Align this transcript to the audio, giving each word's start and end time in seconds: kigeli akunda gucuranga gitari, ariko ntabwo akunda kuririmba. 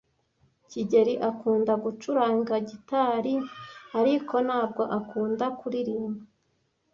kigeli 0.69 1.13
akunda 1.29 1.73
gucuranga 1.83 2.55
gitari, 2.69 3.33
ariko 3.99 4.35
ntabwo 4.47 4.83
akunda 4.97 5.45
kuririmba. 5.59 6.23